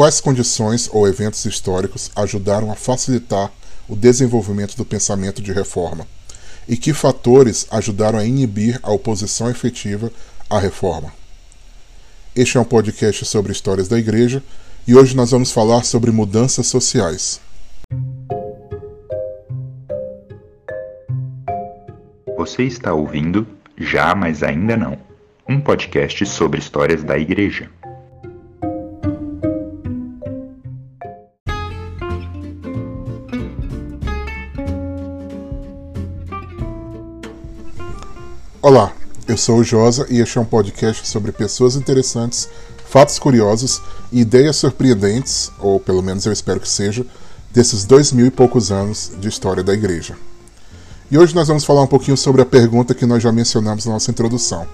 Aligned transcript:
quais 0.00 0.18
condições 0.18 0.88
ou 0.94 1.06
eventos 1.06 1.44
históricos 1.44 2.10
ajudaram 2.16 2.72
a 2.72 2.74
facilitar 2.74 3.52
o 3.86 3.94
desenvolvimento 3.94 4.74
do 4.74 4.82
pensamento 4.82 5.42
de 5.42 5.52
reforma 5.52 6.06
e 6.66 6.74
que 6.74 6.94
fatores 6.94 7.66
ajudaram 7.70 8.18
a 8.18 8.24
inibir 8.24 8.80
a 8.82 8.90
oposição 8.90 9.50
efetiva 9.50 10.10
à 10.48 10.58
reforma. 10.58 11.12
Este 12.34 12.56
é 12.56 12.60
um 12.62 12.64
podcast 12.64 13.26
sobre 13.26 13.52
histórias 13.52 13.88
da 13.88 13.98
Igreja 13.98 14.42
e 14.88 14.94
hoje 14.94 15.14
nós 15.14 15.32
vamos 15.32 15.52
falar 15.52 15.84
sobre 15.84 16.10
mudanças 16.10 16.66
sociais. 16.66 17.38
Você 22.38 22.62
está 22.62 22.94
ouvindo 22.94 23.46
Já, 23.76 24.14
mas 24.14 24.42
ainda 24.42 24.78
não 24.78 24.96
um 25.46 25.60
podcast 25.60 26.24
sobre 26.24 26.58
histórias 26.58 27.04
da 27.04 27.18
Igreja. 27.18 27.68
Olá, 38.70 38.92
eu 39.26 39.36
sou 39.36 39.58
o 39.58 39.64
Josa 39.64 40.06
e 40.08 40.20
este 40.20 40.38
é 40.38 40.40
um 40.40 40.44
podcast 40.44 41.08
sobre 41.08 41.32
pessoas 41.32 41.74
interessantes, 41.74 42.48
fatos 42.86 43.18
curiosos 43.18 43.82
e 44.12 44.20
ideias 44.20 44.54
surpreendentes, 44.54 45.50
ou 45.58 45.80
pelo 45.80 46.00
menos 46.00 46.24
eu 46.24 46.32
espero 46.32 46.60
que 46.60 46.68
seja, 46.68 47.04
desses 47.50 47.84
dois 47.84 48.12
mil 48.12 48.26
e 48.26 48.30
poucos 48.30 48.70
anos 48.70 49.10
de 49.18 49.26
história 49.26 49.64
da 49.64 49.74
Igreja. 49.74 50.16
E 51.10 51.18
hoje 51.18 51.34
nós 51.34 51.48
vamos 51.48 51.64
falar 51.64 51.82
um 51.82 51.88
pouquinho 51.88 52.16
sobre 52.16 52.42
a 52.42 52.46
pergunta 52.46 52.94
que 52.94 53.04
nós 53.04 53.20
já 53.20 53.32
mencionamos 53.32 53.86
na 53.86 53.94
nossa 53.94 54.12
introdução. 54.12 54.64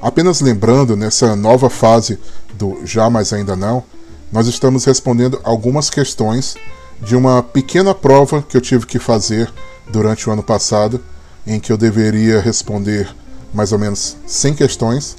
Apenas 0.00 0.40
lembrando, 0.40 0.96
nessa 0.96 1.34
nova 1.34 1.68
fase 1.68 2.20
do 2.54 2.86
já, 2.86 3.10
mas 3.10 3.32
ainda 3.32 3.56
não, 3.56 3.82
nós 4.30 4.46
estamos 4.46 4.84
respondendo 4.84 5.40
algumas 5.42 5.90
questões 5.90 6.54
de 7.00 7.16
uma 7.16 7.42
pequena 7.42 7.92
prova 7.92 8.40
que 8.40 8.56
eu 8.56 8.60
tive 8.60 8.86
que 8.86 9.00
fazer 9.00 9.52
durante 9.90 10.30
o 10.30 10.32
ano 10.32 10.44
passado, 10.44 11.00
em 11.44 11.58
que 11.58 11.72
eu 11.72 11.76
deveria 11.76 12.40
responder 12.40 13.12
mais 13.52 13.72
ou 13.72 13.78
menos 13.78 14.16
100 14.26 14.54
questões. 14.54 15.16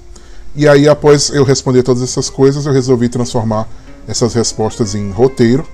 E 0.56 0.68
aí, 0.68 0.88
após 0.88 1.30
eu 1.30 1.44
responder 1.44 1.84
todas 1.84 2.04
essas 2.04 2.30
coisas, 2.30 2.66
eu 2.66 2.74
resolvi 2.74 3.10
transformar 3.10 3.68
essas 4.08 4.34
respostas 4.34 4.96
em 4.96 5.12
roteiro. 5.12 5.68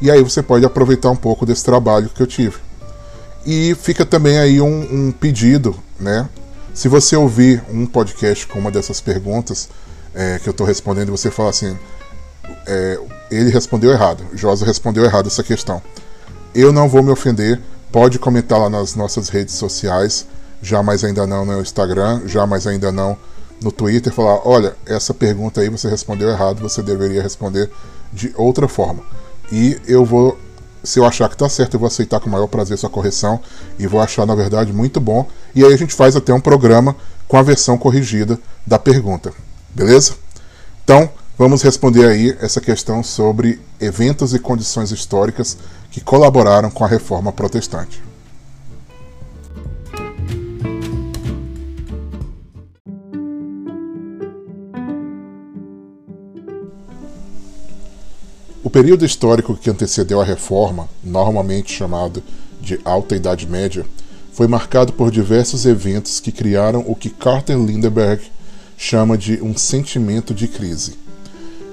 E 0.00 0.10
aí 0.10 0.22
você 0.22 0.42
pode 0.42 0.64
aproveitar 0.64 1.10
um 1.10 1.16
pouco 1.16 1.46
desse 1.46 1.64
trabalho 1.64 2.08
que 2.08 2.22
eu 2.22 2.26
tive. 2.26 2.56
E 3.44 3.74
fica 3.74 4.04
também 4.04 4.38
aí 4.38 4.60
um, 4.60 5.08
um 5.08 5.12
pedido, 5.12 5.76
né? 5.98 6.28
Se 6.74 6.88
você 6.88 7.16
ouvir 7.16 7.62
um 7.70 7.84
podcast 7.84 8.46
com 8.46 8.58
uma 8.58 8.70
dessas 8.70 9.00
perguntas 9.00 9.68
é, 10.14 10.38
que 10.38 10.48
eu 10.48 10.52
estou 10.52 10.66
respondendo 10.66 11.08
e 11.08 11.10
você 11.10 11.30
fala 11.30 11.50
assim, 11.50 11.76
é, 12.66 12.98
ele 13.30 13.50
respondeu 13.50 13.90
errado, 13.90 14.24
Josa 14.34 14.64
respondeu 14.64 15.04
errado 15.04 15.26
essa 15.26 15.42
questão. 15.42 15.82
Eu 16.54 16.72
não 16.72 16.88
vou 16.88 17.02
me 17.02 17.10
ofender, 17.10 17.60
pode 17.90 18.18
comentar 18.18 18.58
lá 18.58 18.70
nas 18.70 18.94
nossas 18.94 19.28
redes 19.28 19.54
sociais, 19.54 20.26
já 20.62 20.82
mais 20.82 21.04
ainda 21.04 21.26
não 21.26 21.44
no 21.44 21.60
Instagram, 21.60 22.22
já 22.26 22.46
mais 22.46 22.66
ainda 22.66 22.90
não 22.90 23.18
no 23.60 23.70
Twitter, 23.70 24.12
falar, 24.12 24.46
olha, 24.46 24.74
essa 24.86 25.12
pergunta 25.12 25.60
aí 25.60 25.68
você 25.68 25.88
respondeu 25.88 26.28
errado, 26.28 26.60
você 26.60 26.82
deveria 26.82 27.22
responder 27.22 27.70
de 28.12 28.32
outra 28.36 28.68
forma. 28.68 29.02
E 29.50 29.78
eu 29.86 30.04
vou 30.04 30.38
se 30.84 30.98
eu 30.98 31.04
achar 31.04 31.28
que 31.28 31.34
está 31.34 31.48
certo, 31.48 31.74
eu 31.74 31.80
vou 31.80 31.86
aceitar 31.86 32.18
com 32.18 32.26
o 32.26 32.32
maior 32.32 32.46
prazer 32.48 32.76
sua 32.76 32.90
correção 32.90 33.40
e 33.78 33.86
vou 33.86 34.00
achar, 34.00 34.26
na 34.26 34.34
verdade, 34.34 34.72
muito 34.72 35.00
bom. 35.00 35.28
E 35.54 35.64
aí 35.64 35.72
a 35.72 35.76
gente 35.76 35.94
faz 35.94 36.16
até 36.16 36.34
um 36.34 36.40
programa 36.40 36.96
com 37.28 37.36
a 37.36 37.42
versão 37.42 37.78
corrigida 37.78 38.38
da 38.66 38.78
pergunta. 38.78 39.32
Beleza? 39.70 40.14
Então, 40.82 41.08
vamos 41.38 41.62
responder 41.62 42.06
aí 42.06 42.36
essa 42.40 42.60
questão 42.60 43.02
sobre 43.02 43.60
eventos 43.80 44.34
e 44.34 44.38
condições 44.38 44.90
históricas 44.90 45.56
que 45.90 46.00
colaboraram 46.00 46.70
com 46.70 46.84
a 46.84 46.88
reforma 46.88 47.32
protestante. 47.32 48.02
Período 58.72 59.04
histórico 59.04 59.54
que 59.54 59.68
antecedeu 59.68 60.18
a 60.18 60.24
reforma, 60.24 60.88
normalmente 61.04 61.74
chamado 61.74 62.22
de 62.58 62.80
Alta 62.86 63.14
Idade 63.14 63.46
Média, 63.46 63.84
foi 64.32 64.48
marcado 64.48 64.94
por 64.94 65.10
diversos 65.10 65.66
eventos 65.66 66.18
que 66.18 66.32
criaram 66.32 66.82
o 66.88 66.96
que 66.96 67.10
Carter 67.10 67.58
Lindenberg 67.58 68.22
chama 68.78 69.18
de 69.18 69.42
um 69.42 69.54
sentimento 69.54 70.32
de 70.32 70.48
crise. 70.48 70.94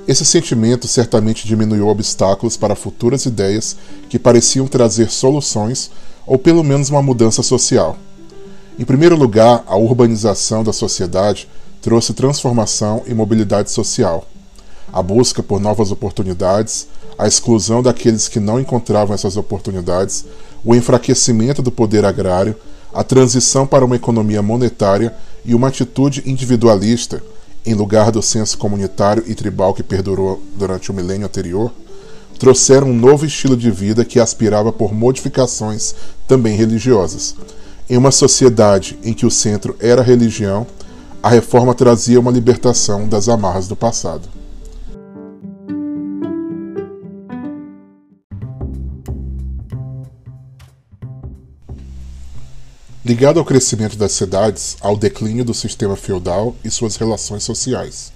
Esse 0.05 0.25
sentimento 0.25 0.89
certamente 0.89 1.47
diminuiu 1.47 1.87
obstáculos 1.87 2.57
para 2.57 2.75
futuras 2.75 3.25
ideias 3.25 3.77
que 4.09 4.19
pareciam 4.19 4.67
trazer 4.67 5.09
soluções 5.09 5.89
ou 6.27 6.37
pelo 6.37 6.66
menos 6.66 6.89
uma 6.89 7.01
mudança 7.01 7.41
social. 7.41 7.97
Em 8.77 8.83
primeiro 8.83 9.16
lugar, 9.16 9.63
a 9.67 9.77
urbanização 9.77 10.66
da 10.66 10.73
sociedade 10.73 11.47
trouxe 11.81 12.13
transformação 12.13 13.03
e 13.07 13.13
mobilidade 13.13 13.71
social 13.71 14.27
a 14.91 15.01
busca 15.01 15.41
por 15.44 15.59
novas 15.59 15.91
oportunidades, 15.91 16.88
a 17.17 17.27
exclusão 17.27 17.83
daqueles 17.83 18.27
que 18.27 18.39
não 18.39 18.59
encontravam 18.59 19.13
essas 19.13 19.38
oportunidades, 19.38 20.25
o 20.63 20.75
enfraquecimento 20.75 21.61
do 21.61 21.72
poder 21.72 22.05
agrário, 22.05 22.55
a 22.94 23.03
transição 23.03 23.67
para 23.67 23.85
uma 23.85 23.95
economia 23.95 24.41
monetária 24.41 25.13
e 25.45 25.53
uma 25.53 25.67
atitude 25.67 26.23
individualista, 26.25 27.22
em 27.66 27.73
lugar 27.73 28.11
do 28.11 28.22
senso 28.22 28.57
comunitário 28.57 29.23
e 29.28 29.35
tribal 29.35 29.73
que 29.73 29.83
perdurou 29.83 30.41
durante 30.55 30.91
o 30.91 30.94
milênio 30.94 31.28
anterior, 31.28 31.72
trouxeram 32.39 32.88
um 32.88 32.95
novo 32.95 33.25
estilo 33.25 33.57
de 33.57 33.69
vida 33.69 34.05
que 34.05 34.19
aspirava 34.19 34.72
por 34.72 34.94
modificações 34.94 35.94
também 36.28 36.55
religiosas. 36.55 37.35
Em 37.89 37.97
uma 37.97 38.11
sociedade 38.11 38.97
em 39.03 39.13
que 39.13 39.25
o 39.25 39.31
centro 39.31 39.75
era 39.79 40.01
a 40.01 40.05
religião, 40.05 40.66
a 41.22 41.29
reforma 41.29 41.75
trazia 41.75 42.19
uma 42.19 42.31
libertação 42.31 43.07
das 43.07 43.28
amarras 43.28 43.67
do 43.67 43.75
passado. 43.75 44.38
Ligado 53.03 53.39
ao 53.39 53.45
crescimento 53.45 53.97
das 53.97 54.11
cidades, 54.11 54.75
ao 54.81 54.97
declínio 54.97 55.45
do 55.45 55.53
sistema 55.53 55.95
feudal 55.95 56.53
e 56.63 56.69
suas 56.69 56.97
relações 56.97 57.43
sociais. 57.43 58.11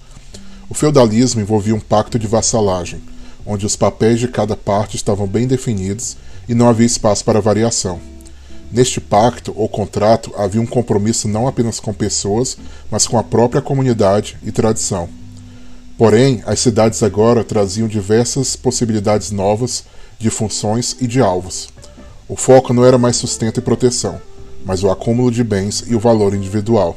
O 0.68 0.74
feudalismo 0.74 1.40
envolvia 1.40 1.74
um 1.74 1.80
pacto 1.80 2.18
de 2.18 2.26
vassalagem, 2.26 3.00
onde 3.46 3.64
os 3.64 3.76
papéis 3.76 4.20
de 4.20 4.28
cada 4.28 4.54
parte 4.54 4.96
estavam 4.96 5.26
bem 5.26 5.46
definidos 5.46 6.16
e 6.46 6.54
não 6.54 6.68
havia 6.68 6.86
espaço 6.86 7.24
para 7.24 7.40
variação. 7.40 7.98
Neste 8.70 9.00
pacto 9.00 9.54
ou 9.56 9.68
contrato 9.68 10.32
havia 10.36 10.60
um 10.60 10.66
compromisso 10.66 11.28
não 11.28 11.46
apenas 11.46 11.80
com 11.80 11.94
pessoas, 11.94 12.58
mas 12.90 13.06
com 13.06 13.18
a 13.18 13.22
própria 13.22 13.62
comunidade 13.62 14.36
e 14.42 14.52
tradição. 14.52 15.08
Porém, 15.96 16.42
as 16.44 16.60
cidades 16.60 17.02
agora 17.02 17.44
traziam 17.44 17.88
diversas 17.88 18.56
possibilidades 18.56 19.30
novas 19.30 19.84
de 20.18 20.28
funções 20.28 20.96
e 21.00 21.06
de 21.06 21.20
alvos. 21.20 21.68
O 22.28 22.36
foco 22.36 22.74
não 22.74 22.84
era 22.84 22.98
mais 22.98 23.16
sustento 23.16 23.60
e 23.60 23.62
proteção 23.62 24.20
mas 24.64 24.82
o 24.82 24.90
acúmulo 24.90 25.30
de 25.30 25.44
bens 25.44 25.84
e 25.86 25.94
o 25.94 26.00
valor 26.00 26.34
individual. 26.34 26.96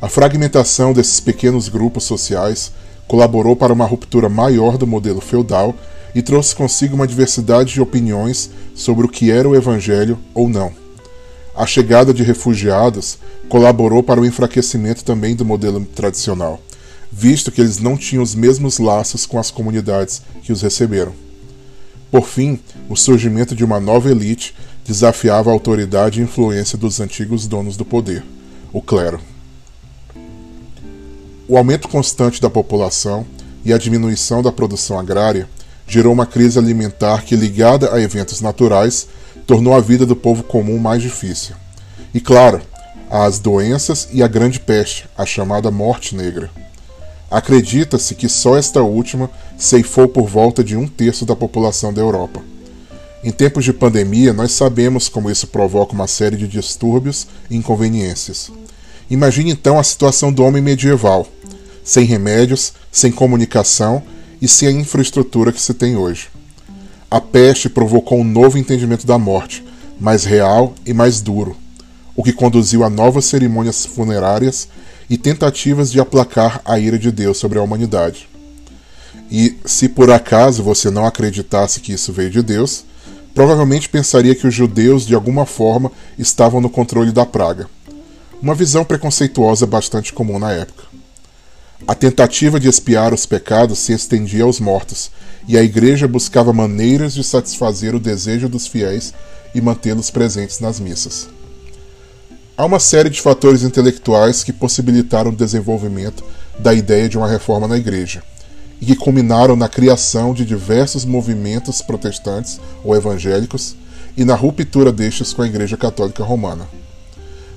A 0.00 0.08
fragmentação 0.08 0.92
desses 0.92 1.18
pequenos 1.18 1.68
grupos 1.68 2.04
sociais 2.04 2.72
colaborou 3.06 3.56
para 3.56 3.72
uma 3.72 3.84
ruptura 3.86 4.28
maior 4.28 4.78
do 4.78 4.86
modelo 4.86 5.20
feudal 5.20 5.74
e 6.14 6.22
trouxe 6.22 6.54
consigo 6.54 6.94
uma 6.94 7.06
diversidade 7.06 7.72
de 7.72 7.80
opiniões 7.80 8.50
sobre 8.74 9.06
o 9.06 9.08
que 9.08 9.30
era 9.30 9.48
o 9.48 9.56
evangelho 9.56 10.18
ou 10.34 10.48
não. 10.48 10.72
A 11.54 11.66
chegada 11.66 12.14
de 12.14 12.22
refugiados 12.22 13.18
colaborou 13.48 14.02
para 14.02 14.20
o 14.20 14.26
enfraquecimento 14.26 15.04
também 15.04 15.34
do 15.34 15.44
modelo 15.44 15.84
tradicional, 15.84 16.60
visto 17.10 17.50
que 17.50 17.60
eles 17.60 17.78
não 17.78 17.96
tinham 17.96 18.22
os 18.22 18.34
mesmos 18.34 18.78
laços 18.78 19.26
com 19.26 19.38
as 19.38 19.50
comunidades 19.50 20.22
que 20.42 20.52
os 20.52 20.62
receberam. 20.62 21.12
Por 22.10 22.26
fim, 22.26 22.60
o 22.88 22.96
surgimento 22.96 23.54
de 23.54 23.64
uma 23.64 23.80
nova 23.80 24.10
elite 24.10 24.54
desafiava 24.88 25.50
a 25.50 25.52
autoridade 25.52 26.18
e 26.18 26.24
influência 26.24 26.78
dos 26.78 26.98
antigos 26.98 27.46
donos 27.46 27.76
do 27.76 27.84
poder, 27.84 28.24
o 28.72 28.80
clero. 28.80 29.20
O 31.46 31.58
aumento 31.58 31.86
constante 31.88 32.40
da 32.40 32.48
população 32.48 33.26
e 33.66 33.70
a 33.70 33.76
diminuição 33.76 34.42
da 34.42 34.50
produção 34.50 34.98
agrária 34.98 35.46
gerou 35.86 36.10
uma 36.10 36.24
crise 36.24 36.58
alimentar 36.58 37.22
que, 37.22 37.36
ligada 37.36 37.92
a 37.92 38.00
eventos 38.00 38.40
naturais, 38.40 39.06
tornou 39.46 39.74
a 39.74 39.80
vida 39.80 40.06
do 40.06 40.16
povo 40.16 40.42
comum 40.42 40.78
mais 40.78 41.02
difícil. 41.02 41.54
E, 42.14 42.20
claro, 42.20 42.62
as 43.10 43.38
doenças 43.38 44.08
e 44.10 44.22
a 44.22 44.26
grande 44.26 44.58
peste, 44.58 45.06
a 45.18 45.26
chamada 45.26 45.70
Morte 45.70 46.16
Negra. 46.16 46.50
Acredita-se 47.30 48.14
que 48.14 48.26
só 48.26 48.56
esta 48.56 48.80
última 48.80 49.30
ceifou 49.58 50.08
por 50.08 50.26
volta 50.26 50.64
de 50.64 50.78
um 50.78 50.88
terço 50.88 51.26
da 51.26 51.36
população 51.36 51.92
da 51.92 52.00
Europa. 52.00 52.40
Em 53.22 53.32
tempos 53.32 53.64
de 53.64 53.72
pandemia, 53.72 54.32
nós 54.32 54.52
sabemos 54.52 55.08
como 55.08 55.30
isso 55.30 55.48
provoca 55.48 55.92
uma 55.92 56.06
série 56.06 56.36
de 56.36 56.46
distúrbios 56.46 57.26
e 57.50 57.56
inconveniências. 57.56 58.50
Imagine 59.10 59.50
então 59.50 59.78
a 59.78 59.82
situação 59.82 60.32
do 60.32 60.44
homem 60.44 60.62
medieval, 60.62 61.26
sem 61.82 62.04
remédios, 62.04 62.74
sem 62.92 63.10
comunicação 63.10 64.02
e 64.40 64.46
sem 64.46 64.68
a 64.68 64.72
infraestrutura 64.72 65.50
que 65.50 65.60
se 65.60 65.74
tem 65.74 65.96
hoje. 65.96 66.28
A 67.10 67.20
peste 67.20 67.68
provocou 67.68 68.20
um 68.20 68.24
novo 68.24 68.56
entendimento 68.56 69.06
da 69.06 69.18
morte, 69.18 69.64
mais 69.98 70.24
real 70.24 70.74
e 70.86 70.92
mais 70.92 71.20
duro, 71.20 71.56
o 72.14 72.22
que 72.22 72.32
conduziu 72.32 72.84
a 72.84 72.90
novas 72.90 73.24
cerimônias 73.24 73.84
funerárias 73.84 74.68
e 75.10 75.16
tentativas 75.16 75.90
de 75.90 75.98
aplacar 75.98 76.60
a 76.64 76.78
ira 76.78 76.98
de 76.98 77.10
Deus 77.10 77.38
sobre 77.38 77.58
a 77.58 77.62
humanidade. 77.62 78.28
E 79.30 79.56
se 79.64 79.88
por 79.88 80.10
acaso 80.10 80.62
você 80.62 80.90
não 80.90 81.04
acreditasse 81.04 81.80
que 81.80 81.92
isso 81.92 82.12
veio 82.12 82.30
de 82.30 82.42
Deus, 82.42 82.84
provavelmente 83.38 83.88
pensaria 83.88 84.34
que 84.34 84.48
os 84.48 84.52
judeus 84.52 85.06
de 85.06 85.14
alguma 85.14 85.46
forma 85.46 85.92
estavam 86.18 86.60
no 86.60 86.68
controle 86.68 87.12
da 87.12 87.24
praga. 87.24 87.70
Uma 88.42 88.52
visão 88.52 88.84
preconceituosa 88.84 89.64
bastante 89.64 90.12
comum 90.12 90.40
na 90.40 90.50
época. 90.50 90.82
A 91.86 91.94
tentativa 91.94 92.58
de 92.58 92.66
espiar 92.66 93.14
os 93.14 93.26
pecados 93.26 93.78
se 93.78 93.92
estendia 93.92 94.42
aos 94.42 94.58
mortos, 94.58 95.12
e 95.46 95.56
a 95.56 95.62
igreja 95.62 96.08
buscava 96.08 96.52
maneiras 96.52 97.14
de 97.14 97.22
satisfazer 97.22 97.94
o 97.94 98.00
desejo 98.00 98.48
dos 98.48 98.66
fiéis 98.66 99.14
e 99.54 99.60
mantê-los 99.60 100.10
presentes 100.10 100.58
nas 100.58 100.80
missas. 100.80 101.28
Há 102.56 102.64
uma 102.64 102.80
série 102.80 103.08
de 103.08 103.20
fatores 103.20 103.62
intelectuais 103.62 104.42
que 104.42 104.52
possibilitaram 104.52 105.30
o 105.30 105.36
desenvolvimento 105.36 106.24
da 106.58 106.74
ideia 106.74 107.08
de 107.08 107.16
uma 107.16 107.28
reforma 107.28 107.68
na 107.68 107.76
igreja 107.76 108.20
e 108.80 108.86
que 108.86 108.96
culminaram 108.96 109.56
na 109.56 109.68
criação 109.68 110.32
de 110.32 110.44
diversos 110.44 111.04
movimentos 111.04 111.82
protestantes 111.82 112.60
ou 112.84 112.94
evangélicos 112.94 113.76
e 114.16 114.24
na 114.24 114.34
ruptura 114.34 114.92
destes 114.92 115.32
com 115.32 115.42
a 115.42 115.46
Igreja 115.46 115.76
Católica 115.76 116.24
Romana. 116.24 116.68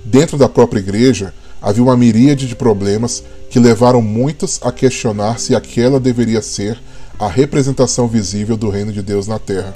Dentro 0.03 0.38
da 0.38 0.50
própria 0.50 0.79
Igreja, 0.79 1.33
havia 1.62 1.83
uma 1.83 1.97
miríade 1.97 2.47
de 2.47 2.56
problemas 2.56 3.23
que 3.50 3.59
levaram 3.59 4.01
muitos 4.01 4.59
a 4.63 4.71
questionar 4.71 5.39
se 5.39 5.56
aquela 5.56 6.00
deveria 6.00 6.41
ser 6.41 6.79
a 7.19 7.27
representação 7.27 8.07
visível 8.07 8.57
do 8.57 8.69
reino 8.69 8.91
de 8.91 9.01
Deus 9.01 9.27
na 9.27 9.38
Terra. 9.38 9.75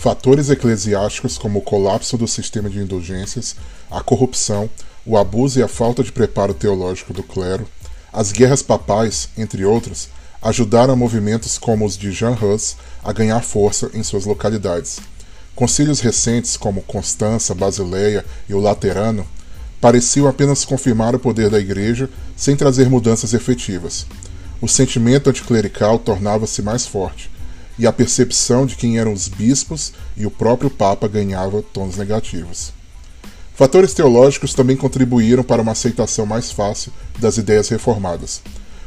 Fatores 0.00 0.48
eclesiásticos 0.48 1.36
como 1.36 1.58
o 1.58 1.62
colapso 1.62 2.16
do 2.16 2.28
sistema 2.28 2.70
de 2.70 2.78
indulgências, 2.78 3.56
a 3.90 4.00
corrupção, 4.00 4.70
o 5.04 5.18
abuso 5.18 5.58
e 5.58 5.62
a 5.62 5.66
falta 5.66 6.04
de 6.04 6.12
preparo 6.12 6.54
teológico 6.54 7.12
do 7.12 7.20
clero, 7.20 7.66
as 8.12 8.30
guerras 8.30 8.62
papais, 8.62 9.28
entre 9.36 9.64
outros, 9.64 10.08
ajudaram 10.40 10.94
movimentos 10.94 11.58
como 11.58 11.84
os 11.84 11.98
de 11.98 12.12
Jean 12.12 12.38
Hus 12.40 12.76
a 13.02 13.12
ganhar 13.12 13.42
força 13.42 13.90
em 13.92 14.04
suas 14.04 14.24
localidades. 14.24 15.00
Concílios 15.56 15.98
recentes, 15.98 16.56
como 16.56 16.82
Constança, 16.82 17.52
Basileia 17.52 18.24
e 18.48 18.54
o 18.54 18.60
Laterano, 18.60 19.26
pareciam 19.80 20.28
apenas 20.28 20.64
confirmar 20.64 21.16
o 21.16 21.18
poder 21.18 21.50
da 21.50 21.58
Igreja 21.58 22.08
sem 22.36 22.54
trazer 22.54 22.88
mudanças 22.88 23.34
efetivas. 23.34 24.06
O 24.60 24.68
sentimento 24.68 25.28
anticlerical 25.28 25.98
tornava-se 25.98 26.62
mais 26.62 26.86
forte, 26.86 27.28
e 27.78 27.86
a 27.86 27.92
percepção 27.92 28.66
de 28.66 28.76
quem 28.76 28.98
eram 28.98 29.12
os 29.12 29.28
bispos 29.28 29.92
e 30.16 30.26
o 30.26 30.30
próprio 30.30 30.68
Papa 30.68 31.06
ganhava 31.06 31.62
tons 31.62 31.96
negativos. 31.96 32.72
Fatores 33.54 33.92
teológicos 33.92 34.54
também 34.54 34.76
contribuíram 34.76 35.42
para 35.42 35.62
uma 35.62 35.72
aceitação 35.72 36.24
mais 36.24 36.50
fácil 36.50 36.92
das 37.18 37.38
ideias 37.38 37.68
reformadas. 37.68 38.40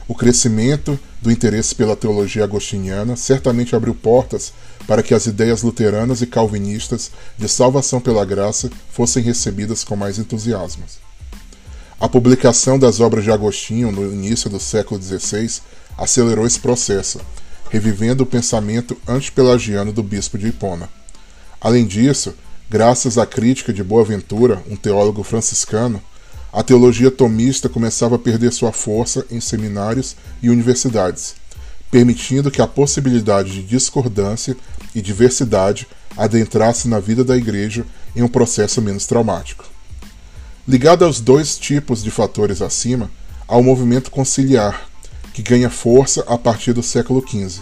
O 0.07 0.15
crescimento 0.15 0.99
do 1.21 1.31
interesse 1.31 1.73
pela 1.73 1.95
teologia 1.95 2.43
agostiniana 2.43 3.15
certamente 3.15 3.75
abriu 3.75 3.93
portas 3.93 4.51
para 4.87 5.03
que 5.03 5.13
as 5.13 5.25
ideias 5.25 5.61
luteranas 5.61 6.21
e 6.21 6.27
calvinistas 6.27 7.11
de 7.37 7.47
salvação 7.47 8.01
pela 8.01 8.25
graça 8.25 8.69
fossem 8.91 9.23
recebidas 9.23 9.83
com 9.83 9.95
mais 9.95 10.17
entusiasmo. 10.17 10.83
A 11.99 12.09
publicação 12.09 12.79
das 12.79 12.99
obras 12.99 13.23
de 13.23 13.31
Agostinho 13.31 13.91
no 13.91 14.11
início 14.11 14.49
do 14.49 14.59
século 14.59 15.01
XVI 15.01 15.61
acelerou 15.97 16.47
esse 16.47 16.59
processo, 16.59 17.21
revivendo 17.71 18.23
o 18.23 18.27
pensamento 18.27 18.97
antipelagiano 19.07 19.93
do 19.93 20.03
bispo 20.03 20.37
de 20.37 20.49
Hipona. 20.49 20.89
Além 21.59 21.87
disso, 21.87 22.35
graças 22.69 23.17
à 23.17 23.25
crítica 23.25 23.71
de 23.71 23.81
Boaventura, 23.81 24.61
um 24.69 24.75
teólogo 24.75 25.23
franciscano, 25.23 26.03
a 26.51 26.61
teologia 26.61 27.09
tomista 27.09 27.69
começava 27.69 28.15
a 28.15 28.19
perder 28.19 28.51
sua 28.51 28.73
força 28.73 29.25
em 29.31 29.39
seminários 29.39 30.17
e 30.43 30.49
universidades, 30.49 31.35
permitindo 31.89 32.51
que 32.51 32.61
a 32.61 32.67
possibilidade 32.67 33.53
de 33.53 33.63
discordância 33.63 34.57
e 34.93 35.01
diversidade 35.01 35.87
adentrasse 36.17 36.89
na 36.89 36.99
vida 36.99 37.23
da 37.23 37.37
igreja 37.37 37.85
em 38.13 38.21
um 38.21 38.27
processo 38.27 38.81
menos 38.81 39.05
traumático. 39.05 39.63
Ligado 40.67 41.05
aos 41.05 41.21
dois 41.21 41.57
tipos 41.57 42.03
de 42.03 42.11
fatores 42.11 42.61
acima, 42.61 43.09
há 43.47 43.55
o 43.55 43.63
movimento 43.63 44.11
conciliar, 44.11 44.90
que 45.33 45.41
ganha 45.41 45.69
força 45.69 46.23
a 46.27 46.37
partir 46.37 46.73
do 46.73 46.83
século 46.83 47.25
XV. 47.27 47.61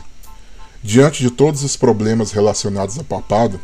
Diante 0.81 1.21
de 1.21 1.29
todos 1.29 1.63
os 1.63 1.75
problemas 1.75 2.31
relacionados 2.31 2.97
ao 2.97 3.03
papado, 3.03 3.59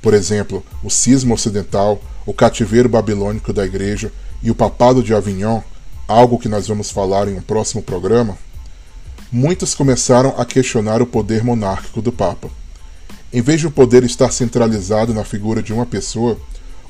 por 0.00 0.14
exemplo, 0.14 0.64
o 0.82 0.90
cisma 0.90 1.34
ocidental, 1.34 2.00
o 2.24 2.32
cativeiro 2.32 2.88
babilônico 2.88 3.52
da 3.52 3.64
igreja 3.64 4.12
e 4.42 4.50
o 4.50 4.54
papado 4.54 5.02
de 5.02 5.14
Avignon, 5.14 5.60
algo 6.08 6.38
que 6.38 6.48
nós 6.48 6.68
vamos 6.68 6.90
falar 6.90 7.28
em 7.28 7.36
um 7.36 7.42
próximo 7.42 7.82
programa, 7.82 8.38
muitos 9.30 9.74
começaram 9.74 10.34
a 10.38 10.44
questionar 10.44 11.02
o 11.02 11.06
poder 11.06 11.44
monárquico 11.44 12.00
do 12.00 12.10
Papa. 12.10 12.48
Em 13.32 13.42
vez 13.42 13.60
de 13.60 13.66
o 13.66 13.70
poder 13.70 14.02
estar 14.02 14.32
centralizado 14.32 15.14
na 15.14 15.24
figura 15.24 15.62
de 15.62 15.72
uma 15.72 15.86
pessoa, 15.86 16.36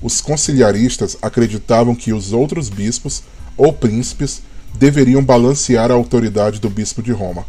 os 0.00 0.20
conciliaristas 0.20 1.16
acreditavam 1.20 1.94
que 1.94 2.12
os 2.12 2.32
outros 2.32 2.68
bispos 2.70 3.22
ou 3.56 3.72
príncipes 3.72 4.40
deveriam 4.74 5.22
balancear 5.22 5.90
a 5.90 5.94
autoridade 5.94 6.60
do 6.60 6.70
bispo 6.70 7.02
de 7.02 7.12
Roma, 7.12 7.44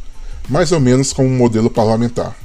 mais 0.49 0.71
ou 0.71 0.79
menos 0.79 1.13
como 1.13 1.27
um 1.27 1.37
modelo 1.37 1.69
parlamentar. 1.69 2.35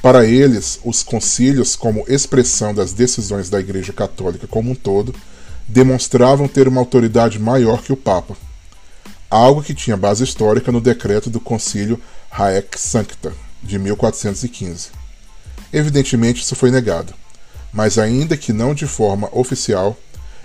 Para 0.00 0.24
eles, 0.24 0.78
os 0.84 1.02
concílios, 1.02 1.74
como 1.74 2.04
expressão 2.08 2.72
das 2.72 2.92
decisões 2.92 3.50
da 3.50 3.58
Igreja 3.58 3.92
Católica 3.92 4.46
como 4.46 4.70
um 4.70 4.74
todo, 4.74 5.14
demonstravam 5.66 6.48
ter 6.48 6.68
uma 6.68 6.80
autoridade 6.80 7.38
maior 7.38 7.82
que 7.82 7.92
o 7.92 7.96
Papa, 7.96 8.36
algo 9.28 9.62
que 9.62 9.74
tinha 9.74 9.96
base 9.96 10.24
histórica 10.24 10.72
no 10.72 10.80
decreto 10.80 11.28
do 11.28 11.40
Concílio 11.40 12.00
Haec 12.30 12.78
Sancta, 12.78 13.32
de 13.62 13.78
1415. 13.78 14.88
Evidentemente, 15.72 16.42
isso 16.42 16.56
foi 16.56 16.70
negado, 16.70 17.12
mas, 17.72 17.98
ainda 17.98 18.36
que 18.36 18.52
não 18.52 18.72
de 18.72 18.86
forma 18.86 19.28
oficial, 19.32 19.96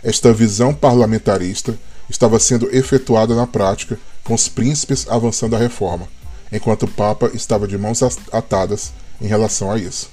esta 0.03 0.33
visão 0.33 0.73
parlamentarista 0.73 1.77
estava 2.09 2.39
sendo 2.39 2.69
efetuada 2.75 3.35
na 3.35 3.47
prática, 3.47 3.99
com 4.23 4.33
os 4.33 4.47
príncipes 4.47 5.07
avançando 5.09 5.55
a 5.55 5.59
reforma, 5.59 6.07
enquanto 6.51 6.83
o 6.83 6.87
Papa 6.87 7.31
estava 7.33 7.67
de 7.67 7.77
mãos 7.77 8.01
atadas 8.31 8.93
em 9.21 9.27
relação 9.27 9.71
a 9.71 9.77
isso. 9.77 10.09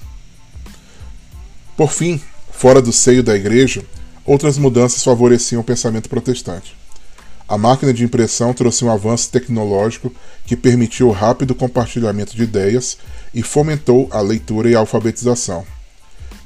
Por 1.77 1.91
fim, 1.91 2.21
fora 2.51 2.81
do 2.81 2.91
seio 2.91 3.23
da 3.23 3.35
Igreja, 3.35 3.83
outras 4.25 4.57
mudanças 4.57 5.03
favoreciam 5.03 5.61
o 5.61 5.63
pensamento 5.63 6.09
protestante. 6.09 6.75
A 7.47 7.57
máquina 7.57 7.93
de 7.93 8.03
impressão 8.03 8.53
trouxe 8.53 8.85
um 8.85 8.89
avanço 8.91 9.29
tecnológico 9.29 10.13
que 10.45 10.55
permitiu 10.55 11.09
o 11.09 11.11
rápido 11.11 11.53
compartilhamento 11.53 12.35
de 12.35 12.43
ideias 12.43 12.97
e 13.33 13.43
fomentou 13.43 14.07
a 14.11 14.21
leitura 14.21 14.69
e 14.69 14.75
a 14.75 14.79
alfabetização. 14.79 15.65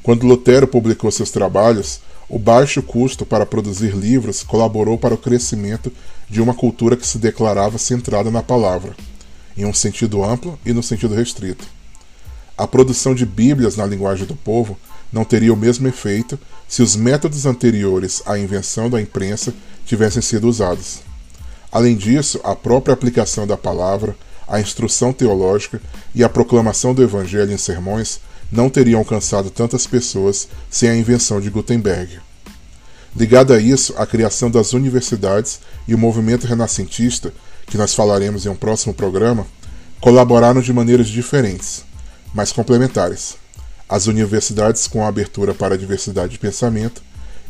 Quando 0.01 0.25
Lutero 0.25 0.67
publicou 0.67 1.11
seus 1.11 1.29
trabalhos, 1.29 1.99
o 2.27 2.39
baixo 2.39 2.81
custo 2.81 3.25
para 3.25 3.45
produzir 3.45 3.95
livros 3.95 4.43
colaborou 4.43 4.97
para 4.97 5.13
o 5.13 5.17
crescimento 5.17 5.91
de 6.29 6.41
uma 6.41 6.53
cultura 6.53 6.97
que 6.97 7.05
se 7.05 7.17
declarava 7.17 7.77
centrada 7.77 8.31
na 8.31 8.41
palavra, 8.41 8.95
em 9.55 9.65
um 9.65 9.73
sentido 9.73 10.23
amplo 10.23 10.59
e 10.65 10.73
no 10.73 10.81
sentido 10.81 11.13
restrito. 11.13 11.65
A 12.57 12.65
produção 12.65 13.13
de 13.13 13.25
Bíblias 13.25 13.75
na 13.75 13.85
linguagem 13.85 14.25
do 14.25 14.35
povo 14.35 14.77
não 15.11 15.23
teria 15.23 15.53
o 15.53 15.57
mesmo 15.57 15.87
efeito 15.87 16.39
se 16.67 16.81
os 16.81 16.95
métodos 16.95 17.45
anteriores 17.45 18.23
à 18.25 18.39
invenção 18.39 18.89
da 18.89 18.99
imprensa 18.99 19.53
tivessem 19.85 20.21
sido 20.21 20.47
usados. 20.47 21.01
Além 21.71 21.95
disso, 21.95 22.39
a 22.43 22.55
própria 22.55 22.93
aplicação 22.93 23.45
da 23.45 23.57
palavra, 23.57 24.15
a 24.47 24.59
instrução 24.59 25.11
teológica 25.11 25.81
e 26.13 26.23
a 26.23 26.29
proclamação 26.29 26.93
do 26.93 27.03
Evangelho 27.03 27.51
em 27.51 27.57
sermões 27.57 28.19
não 28.51 28.69
teriam 28.69 28.99
alcançado 28.99 29.49
tantas 29.49 29.87
pessoas 29.87 30.47
sem 30.69 30.89
a 30.89 30.95
invenção 30.95 31.41
de 31.41 31.49
Gutenberg. 31.49 32.19
Ligado 33.15 33.53
a 33.53 33.59
isso, 33.59 33.93
a 33.97 34.05
criação 34.05 34.51
das 34.51 34.73
universidades 34.73 35.61
e 35.87 35.95
o 35.95 35.97
movimento 35.97 36.45
renascentista, 36.45 37.33
que 37.65 37.77
nós 37.77 37.93
falaremos 37.93 38.45
em 38.45 38.49
um 38.49 38.55
próximo 38.55 38.93
programa, 38.93 39.47
colaboraram 40.01 40.61
de 40.61 40.73
maneiras 40.73 41.07
diferentes, 41.07 41.85
mas 42.33 42.51
complementares. 42.51 43.37
As 43.87 44.07
universidades 44.07 44.87
com 44.87 45.03
a 45.03 45.07
abertura 45.07 45.53
para 45.53 45.75
a 45.75 45.77
diversidade 45.77 46.33
de 46.33 46.39
pensamento 46.39 47.01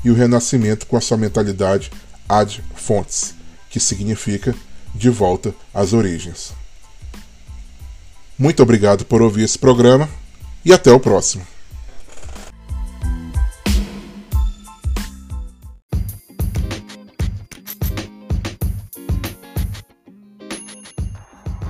e 0.03 0.11
o 0.11 0.13
renascimento 0.13 0.85
com 0.85 0.97
a 0.97 1.01
sua 1.01 1.17
mentalidade 1.17 1.91
ad 2.29 2.63
fontes, 2.75 3.33
que 3.69 3.79
significa 3.79 4.53
de 4.93 5.09
volta 5.09 5.53
às 5.73 5.93
origens. 5.93 6.53
Muito 8.37 8.61
obrigado 8.61 9.05
por 9.05 9.21
ouvir 9.21 9.43
esse 9.43 9.57
programa 9.57 10.07
e 10.65 10.73
até 10.73 10.91
o 10.91 10.99
próximo. 10.99 11.45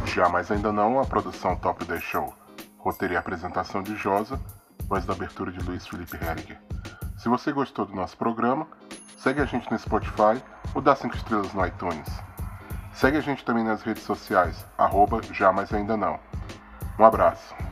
Já, 0.05 0.29
mais 0.29 0.49
ainda 0.49 0.71
não 0.71 0.97
a 1.01 1.05
produção 1.05 1.57
Top 1.57 1.83
The 1.83 1.99
Show. 1.99 2.33
Roteiro 2.77 3.15
e 3.15 3.17
apresentação 3.17 3.83
de 3.83 3.95
Josa, 3.97 4.39
voz 4.87 5.03
da 5.05 5.11
abertura 5.11 5.51
de 5.51 5.59
Luiz 5.65 5.85
Felipe 5.85 6.15
Heringer. 6.15 6.57
Se 7.17 7.27
você 7.27 7.51
gostou 7.51 7.85
do 7.85 7.93
nosso 7.93 8.15
programa, 8.15 8.65
segue 9.17 9.41
a 9.41 9.45
gente 9.45 9.69
no 9.69 9.77
Spotify 9.77 10.41
ou 10.73 10.81
dá 10.81 10.95
5 10.95 11.15
estrelas 11.17 11.53
no 11.53 11.65
iTunes. 11.65 12.07
Segue 12.93 13.17
a 13.17 13.21
gente 13.21 13.43
também 13.43 13.63
nas 13.63 13.81
redes 13.81 14.03
sociais, 14.03 14.65
arroba 14.77 15.19
já, 15.33 15.53
ainda 15.73 15.97
não. 15.97 16.17
Um 16.97 17.03
abraço. 17.03 17.64